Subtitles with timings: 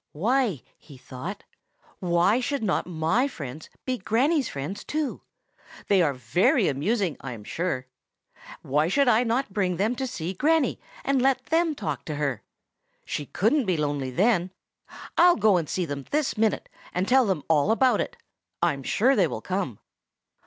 [0.13, 5.21] "Why," he thought,—"why should not my friends be Granny's friends too?
[5.89, 7.85] They are very amusing, I am sure.
[8.63, 12.41] Why should I not bring them to see Granny, and let them talk to her?
[13.05, 14.49] She couldn't be lonely then.
[15.19, 18.17] I'll go and see them this minute, and tell them all about it.
[18.59, 19.77] I'm sure they will come."